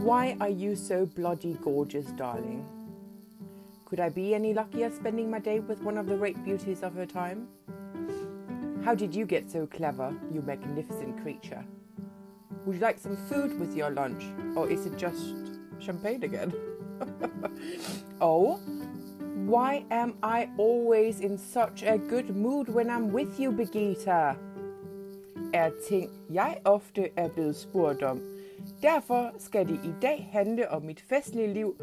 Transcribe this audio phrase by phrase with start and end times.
[0.00, 2.64] Why are you so bloody gorgeous, darling?
[3.84, 6.94] Could I be any luckier spending my day with one of the great beauties of
[6.94, 7.46] her time?
[8.82, 11.62] How did you get so clever, you magnificent creature?
[12.64, 14.24] Would you like some food with your lunch,
[14.56, 15.34] or is it just
[15.80, 16.54] champagne again?
[18.22, 18.56] oh,
[19.44, 24.38] why am I always in such a good mood when I'm with you, Birgitta?
[25.52, 28.20] Er ting, jeg ofte er blevet spurgt om.
[28.82, 31.76] Derfor skal det i dag handle om mit festlige liv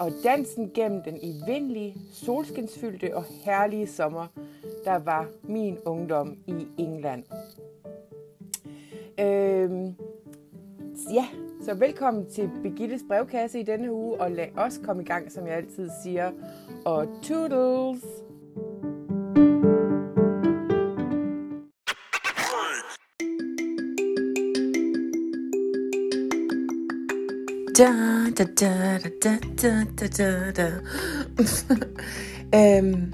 [0.00, 4.26] og dansen gennem den evindelige, solskinsfyldte og herlige sommer,
[4.84, 7.24] der var min ungdom i England.
[9.20, 9.94] Øhm,
[11.12, 11.26] ja,
[11.62, 15.46] så velkommen til Birgittes brevkasse i denne uge, og lad os komme i gang, som
[15.46, 16.32] jeg altid siger.
[16.84, 18.27] Og toodles!
[27.78, 27.92] Da,
[28.38, 30.72] da, da, da, da, da, da, da.
[32.58, 33.12] øhm,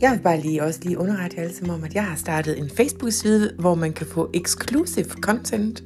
[0.00, 2.58] jeg vil bare lige også lige underrette jer alle sammen om, at jeg har startet
[2.58, 5.84] en Facebook-side, hvor man kan få exclusive content.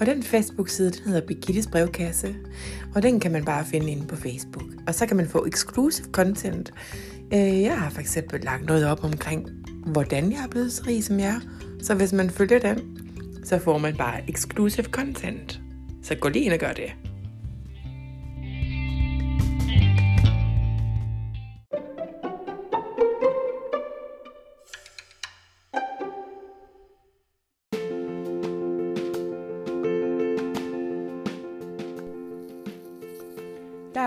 [0.00, 2.34] Og den Facebook-side, den hedder Birgittes brevkasse.
[2.94, 4.68] Og den kan man bare finde inde på Facebook.
[4.86, 6.72] Og så kan man få exclusive content.
[7.32, 9.48] Øh, jeg har for eksempel lagt noget op omkring,
[9.86, 11.40] hvordan jeg er blevet så rig som jeg er.
[11.82, 12.98] Så hvis man følger den,
[13.44, 15.60] så får man bare exclusive content.
[16.02, 17.05] Så gå lige ind og gør det.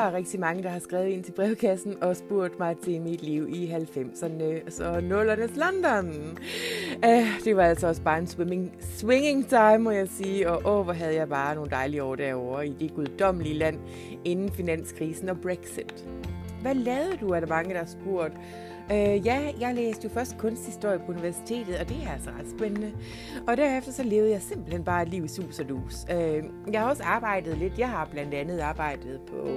[0.09, 3.49] Er rigtig mange, der har skrevet ind til brevkassen og spurgt mig til mit liv
[3.49, 6.07] i 90'erne, så 0'ernes London.
[7.03, 10.79] Uh, øh, det var altså også bare en swimming, swinging time, må jeg sige, og
[10.79, 13.79] åh, hvor havde jeg bare nogle dejlige år derovre i det guddommelige land
[14.25, 16.05] inden finanskrisen og Brexit.
[16.61, 18.33] Hvad lavede du, er der mange, der har spurgt.
[18.91, 22.91] Øh, ja, jeg læste jo først kunsthistorie på universitetet, og det er altså ret spændende.
[23.47, 26.05] Og derefter så levede jeg simpelthen bare et liv i sus og dus.
[26.11, 27.79] Øh, jeg har også arbejdet lidt.
[27.79, 29.47] Jeg har blandt andet arbejdet på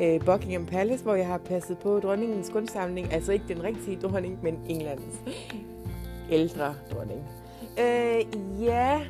[0.00, 3.12] øh, Buckingham Palace, hvor jeg har passet på dronningens kunstsamling.
[3.12, 5.22] Altså ikke den rigtige dronning, men Englands
[6.30, 7.20] ældre dronning.
[7.78, 8.24] Øh,
[8.62, 9.00] ja,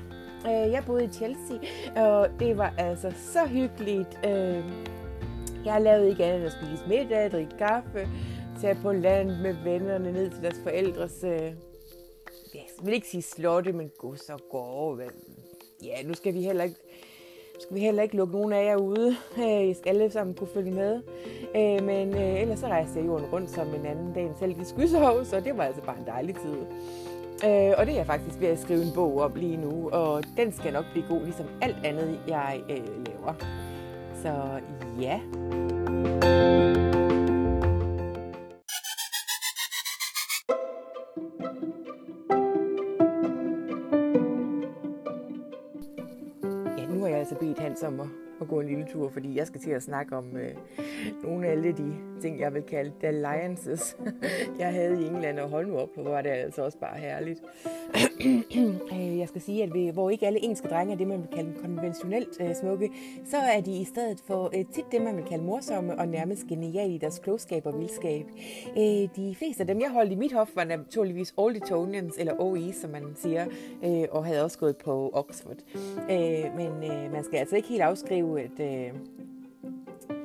[0.47, 1.57] øh, jeg boede i Chelsea,
[1.97, 4.21] og det var altså så hyggeligt.
[4.27, 4.65] Øh,
[5.67, 8.09] jeg lavede ikke andet end at spise middag, drikke kaffe,
[8.61, 11.53] tage på land med vennerne ned til deres forældres, øh,
[12.55, 15.05] jeg vil ikke sige slotte, men gods og gårde.
[15.85, 16.77] Ja, nu skal vi heller ikke,
[17.61, 19.17] skal vi heller ikke lukke nogen af jer ude.
[19.39, 21.03] Øh, I skal alle sammen kunne følge med.
[21.57, 24.61] Øh, men øh, ellers så rejste jeg jorden rundt som en anden dag en selv
[24.61, 26.57] i Skyshov, så det var altså bare en dejlig tid.
[27.45, 30.23] Øh, og det er jeg faktisk ved at skrive en bog om lige nu, og
[30.37, 33.35] den skal nok blive god, ligesom alt andet, jeg øh, laver.
[34.23, 34.61] Så
[35.01, 35.21] ja.
[46.79, 49.37] Ja, nu har jeg altså bedt Hans om at, at gå en lille tur, fordi
[49.37, 50.55] jeg skal til at snakke om øh,
[51.23, 53.97] nogle af alle de ting, jeg vil kalde the alliances,
[54.59, 55.39] jeg havde i England.
[55.39, 57.43] Og hold nu op, hvor var det altså også bare herligt.
[58.93, 61.29] Øh, jeg skal sige, at vi, hvor ikke alle engelske drenge er det, man vil
[61.33, 62.91] kalde konventionelt øh, smukke,
[63.25, 66.47] så er de i stedet for øh, tit det, man vil kalde morsomme og nærmest
[66.47, 68.27] geniale i deres klogskab og vildskab.
[68.77, 72.73] Øh, de fleste af dem, jeg holdt i mit hof, var naturligvis Oldetonians, eller OE,
[72.73, 73.47] som man siger,
[73.85, 75.57] øh, og havde også gået på Oxford.
[76.11, 78.61] Øh, men øh, man skal altså ikke helt afskrive, at...
[78.61, 78.93] Øh,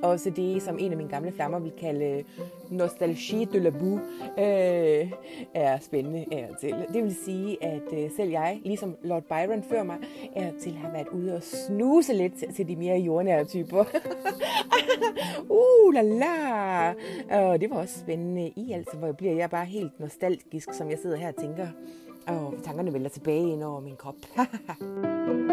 [0.04, 2.24] også det, som en af mine gamle flammer vil kalde øh,
[2.70, 4.02] nostalgie de la boue,
[4.38, 5.12] øh,
[5.54, 6.76] er spændende af og til.
[6.94, 9.98] Det vil sige, at øh, selv jeg, ligesom Lord Byron før mig,
[10.36, 13.86] er til at have været ude og snuse lidt til de mere jordnære typer.
[15.50, 16.90] uh, la la!
[17.40, 20.90] Og det var også spændende i, altså, hvor jeg bliver jeg bare helt nostalgisk, som
[20.90, 21.68] jeg sidder her og tænker.
[22.28, 24.16] Og tankerne vælger tilbage ind over min krop.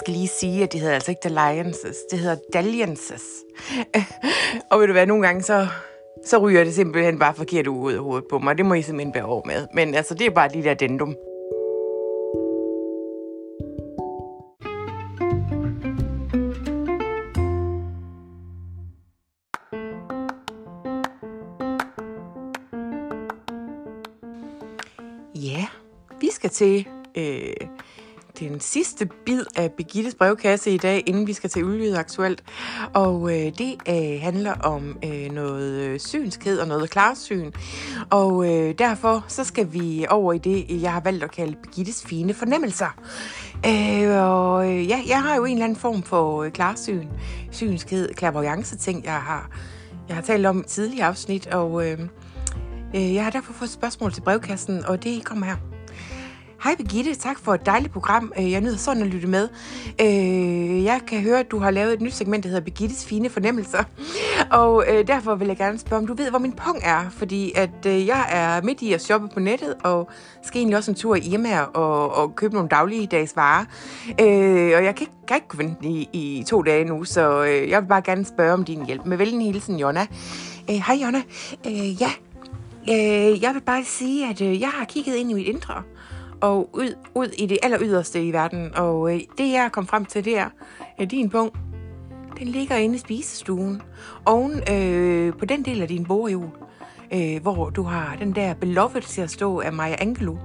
[0.00, 3.22] skal lige sige, at det hedder altså ikke Dalliances, det hedder Dalliances.
[4.70, 5.66] og ved du hvad, nogle gange så,
[6.26, 8.58] så ryger det simpelthen bare forkert ud af hovedet på mig.
[8.58, 9.66] Det må I simpelthen bære over med.
[9.74, 11.16] Men altså, det er bare lige der dendum.
[25.34, 25.66] Ja,
[26.20, 26.88] vi skal til
[28.60, 32.44] den sidste bid af Begittes brevkasse i dag, inden vi skal til Ulydet Aktuelt.
[32.94, 37.52] Og øh, det øh, handler om øh, noget øh, synskhed og noget klarsyn.
[38.10, 42.04] Og øh, derfor så skal vi over i det, jeg har valgt at kalde Begittes
[42.06, 43.00] fine fornemmelser.
[43.66, 47.06] Øh, og øh, ja, jeg har jo en eller anden form for øh, klarsyn,
[47.50, 49.50] synskhed, clairvoyance ting, jeg har,
[50.08, 51.46] jeg har talt om i tidligere afsnit.
[51.46, 51.98] Og øh,
[52.94, 55.69] øh, jeg har derfor fået et spørgsmål til brevkassen, og det kommer her.
[56.64, 58.32] Hej Birgitte, tak for et dejligt program.
[58.38, 59.48] Øh, jeg nyder sådan at lytte med.
[60.00, 63.30] Øh, jeg kan høre, at du har lavet et nyt segment, der hedder Birgittes fine
[63.30, 63.84] fornemmelser.
[64.50, 67.10] Og øh, derfor vil jeg gerne spørge, om du ved, hvor min pung er.
[67.10, 70.10] Fordi at jeg er midt i at shoppe på nettet, og
[70.42, 73.64] skal egentlig også en tur i Irma og, og købe nogle dagligdags varer.
[74.76, 77.88] Og jeg kan ikke, kan ikke vente i, i to dage nu, så jeg vil
[77.88, 79.06] bare gerne spørge om din hjælp.
[79.06, 80.06] Med velden hilsen, Jonna.
[80.68, 81.22] Hej Jonna.
[82.00, 82.10] Ja,
[83.42, 85.82] jeg vil bare sige, at jeg har kigget ind i mit indre
[86.40, 88.74] og ud, ud i det aller yderste i verden.
[88.76, 90.48] Og øh, det, jeg kom frem til, det er,
[90.98, 91.56] at din punkt,
[92.38, 93.82] den ligger inde i spisestuen,
[94.26, 96.48] oven øh, på den del af din bordhjul,
[97.14, 100.38] øh, hvor du har den der beloved til at stå af Maja Angelou.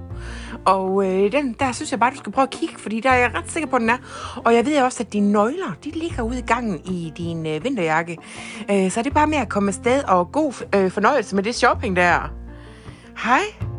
[0.64, 3.16] Og øh, den, der synes jeg bare, du skal prøve at kigge, fordi der er
[3.16, 3.98] jeg ret sikker på, at den er.
[4.44, 7.64] Og jeg ved også, at dine nøgler, de ligger ude i gangen i din øh,
[7.64, 8.18] vinterjakke.
[8.70, 11.54] Øh, så det er bare med at komme afsted, og god øh, fornøjelse med det
[11.54, 12.30] shopping der.
[13.24, 13.75] Hej.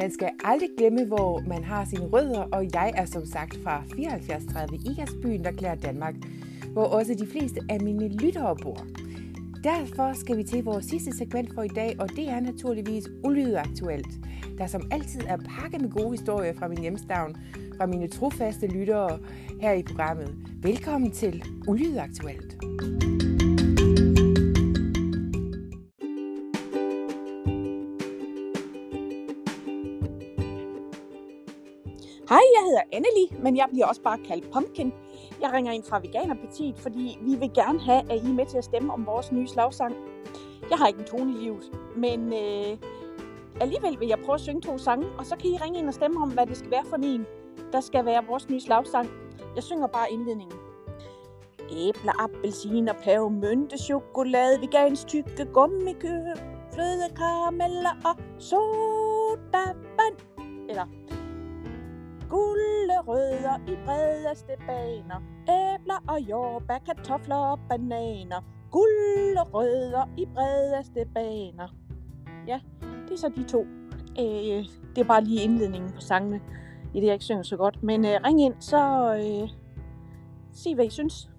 [0.00, 3.82] Man skal aldrig glemme, hvor man har sine rødder, og jeg er som sagt fra
[3.94, 6.14] 7430 Igasbyen, der klæder Danmark,
[6.72, 8.86] hvor også de fleste af mine lyttere bor.
[9.64, 13.56] Derfor skal vi til vores sidste segment for i dag, og det er naturligvis Ulydet
[13.56, 14.18] Aktuelt,
[14.58, 17.36] der som altid er pakket med gode historier fra min hjemstavn,
[17.76, 19.18] fra mine trofaste lyttere
[19.60, 20.34] her i programmet.
[20.62, 22.56] Velkommen til Ulydet Aktuelt.
[32.92, 34.92] Anneli, men jeg bliver også bare kaldt Pumpkin.
[35.40, 38.58] Jeg ringer ind fra Veganerpartiet, fordi vi vil gerne have, at I er med til
[38.58, 39.94] at stemme om vores nye slagsang.
[40.70, 42.78] Jeg har ikke en tone i livet, men øh,
[43.60, 45.94] alligevel vil jeg prøve at synge to sange, og så kan I ringe ind og
[45.94, 47.26] stemme om, hvad det skal være for en,
[47.72, 49.08] der skal være vores nye slagsang.
[49.54, 50.58] Jeg synger bare indledningen.
[51.72, 56.18] Æbler, appelsiner, pæve, mynte, chokolade, vegansk tykke, gummikø,
[56.72, 60.16] fløde, karameller og sodavand.
[60.68, 60.86] Eller
[62.30, 65.22] Gulerødder i bredeste baner.
[65.42, 68.44] Æbler og jordbær, kartofler og bananer.
[68.70, 71.74] Gulerødder i bredeste baner.
[72.46, 72.60] Ja,
[73.08, 73.66] det er så de to.
[74.18, 76.40] Øh, det er bare lige indledningen på sangene,
[76.94, 77.82] i det jeg ikke synger så godt.
[77.82, 79.48] Men øh, ring ind, så øh,
[80.52, 81.29] sig hvad I synes.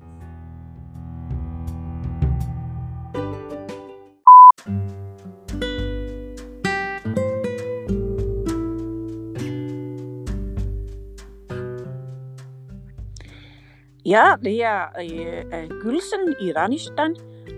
[14.11, 17.15] Ja, det er øh, Gülsen i Ranistan.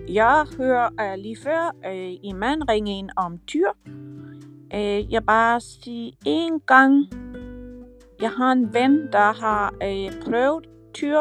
[0.08, 3.68] Jeg hører øh, lige før øh, i mand ringe ind om tyr.
[4.74, 7.04] Øh, jeg bare sige en gang.
[8.20, 11.18] Jeg har en ven, der har øh, prøvet tyr.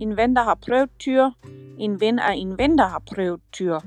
[0.00, 1.30] En ven, der har prøvet tyr.
[1.78, 3.78] En ven af en ven, der har prøvet tyr.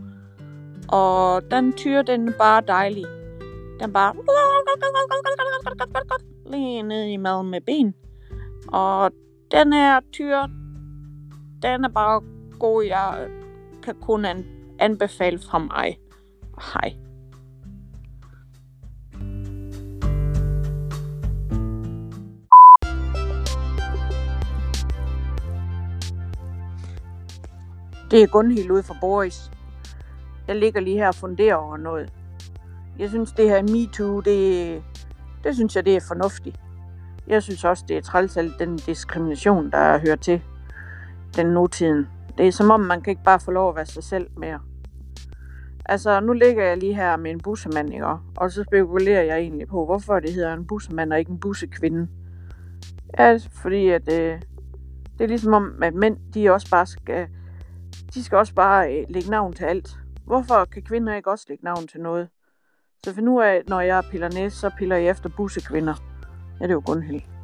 [0.92, 3.06] Og den tyr, den er bare dejlig.
[3.80, 4.14] Den bare
[6.46, 7.94] lige ned i maden med ben.
[8.68, 9.12] Og
[9.56, 10.42] den her tyr,
[11.62, 12.22] den er bare
[12.60, 12.84] god.
[12.84, 13.28] Jeg
[13.84, 14.46] kan kun an-
[14.80, 15.98] anbefale fra mig.
[16.74, 16.96] Hej.
[28.12, 29.52] Det er Gunhild ude for Boris.
[30.48, 32.14] Jeg ligger lige her og funderer over noget.
[33.00, 34.84] Jeg synes, det her MeToo, det,
[35.44, 36.60] det synes jeg, det er fornuftigt.
[37.28, 40.42] Jeg synes også, det er træls alt den diskrimination, der hører til
[41.36, 42.08] den nutiden.
[42.38, 44.60] Det er som om, man kan ikke bare få lov at være sig selv mere.
[45.86, 48.06] Altså, nu ligger jeg lige her med en bussemand, ikke?
[48.38, 52.08] og så spekulerer jeg egentlig på, hvorfor det hedder en bussemand og ikke en bussekvinde.
[53.20, 54.42] Ja, fordi at, øh,
[55.18, 57.28] det er ligesom om, at mænd, de også bare skal,
[58.14, 59.98] de skal også bare øh, lægge navn til alt.
[60.26, 62.30] Hvorfor kan kvinder ikke også lægge navn til noget?
[63.04, 66.15] Så for nu af, når jeg piller næs, så piller jeg efter bussekvinder.
[66.60, 67.35] Ja,